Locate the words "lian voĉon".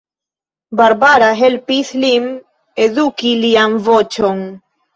3.45-4.45